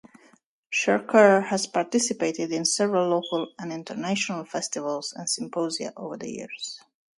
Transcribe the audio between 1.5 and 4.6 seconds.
participated in several local and international